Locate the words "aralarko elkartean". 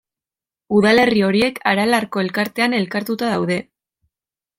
1.71-2.73